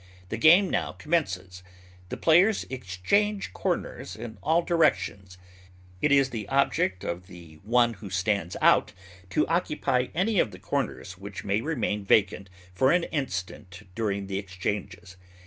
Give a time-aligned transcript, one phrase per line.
[0.29, 1.61] The game now commences;
[2.09, 5.37] the players exchange corners in all directions;
[6.01, 8.93] it is the object of the one who stands out
[9.29, 14.39] to occupy any of the corners which may remain vacant for an instant during the
[14.39, 15.17] exchanges.